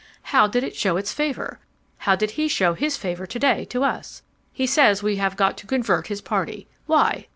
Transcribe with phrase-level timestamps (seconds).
[0.33, 1.59] How did it show its favor?
[2.09, 4.23] How did he show his favor today to us?
[4.51, 6.67] He says we have got to convert his party...
[6.87, 7.27] Why?